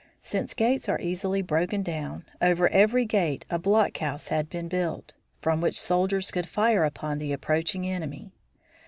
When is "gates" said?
0.55-0.89